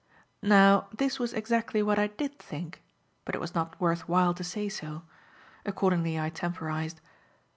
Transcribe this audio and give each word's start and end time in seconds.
Now 0.41 0.87
this 0.97 1.19
was 1.19 1.31
exactly 1.31 1.83
what 1.83 1.99
I 1.99 2.07
did 2.07 2.39
think, 2.39 2.81
but 3.23 3.35
it 3.35 3.37
was 3.39 3.53
not 3.53 3.79
worth 3.79 4.09
while 4.09 4.33
to 4.33 4.43
say 4.43 4.67
so. 4.67 5.03
Accordingly 5.63 6.19
I 6.19 6.31
temporized. 6.31 7.01